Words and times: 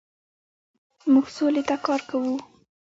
موږ 1.11 1.25
سولې 1.37 1.63
ته 1.67 1.75
کار 1.85 2.01
کوو. 2.09 2.35